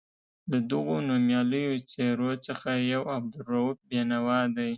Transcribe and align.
له 0.51 0.57
دغو 0.71 0.95
نومیالیو 1.09 1.75
څېرو 1.91 2.31
څخه 2.45 2.69
یو 2.93 3.01
عبدالرؤف 3.15 3.77
بېنوا 3.89 4.39
دی. 4.55 4.69